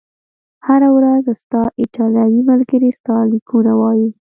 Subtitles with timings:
[0.67, 4.09] هره ورځ، ستا ایټالوي ملګري ستا لیکونه وایي؟